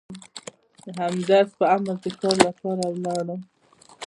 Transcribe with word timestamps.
د 0.83 0.85
همدرد 0.99 1.47
په 1.57 1.65
امر 1.75 1.95
د 2.03 2.05
کار 2.21 2.35
لپاره 2.47 2.83
ولاړم. 2.89 3.41